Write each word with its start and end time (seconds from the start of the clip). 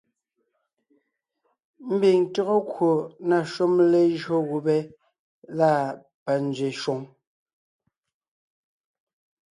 Mbiŋ 1.93 2.19
tÿɔ́gɔ 2.33 2.57
kwò 2.71 2.91
na 3.27 3.37
shúm 3.51 3.73
lejÿó 3.91 4.37
gubé 4.49 4.77
lâ 5.57 5.71
panzwě 6.23 6.69
shwòŋ, 6.79 7.01